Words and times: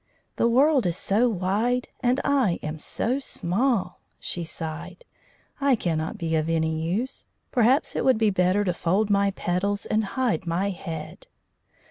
"The 0.37 0.47
world 0.49 0.87
is 0.87 0.97
so 0.97 1.29
wide, 1.29 1.89
and 1.99 2.19
I 2.25 2.57
am 2.63 2.79
so 2.79 3.19
small," 3.19 3.99
she 4.19 4.43
sighed. 4.43 5.05
"I 5.59 5.75
cannot 5.75 6.17
be 6.17 6.35
of 6.37 6.49
any 6.49 6.81
use. 6.81 7.27
Perhaps 7.51 7.95
it 7.95 8.03
would 8.03 8.17
be 8.17 8.31
better 8.31 8.63
to 8.63 8.73
fold 8.73 9.11
my 9.11 9.29
petals 9.29 9.85
and 9.85 10.03
hide 10.17 10.47
my 10.47 10.71
head." 10.71 11.27